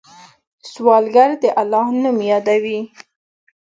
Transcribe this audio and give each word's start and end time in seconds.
سوالګر 0.71 1.29
د 1.41 1.43
الله 1.61 1.87
نوم 2.01 2.17
یادوي 2.31 2.79